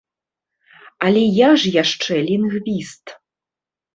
[1.07, 3.05] Але я ж яшчэ лінгвіст.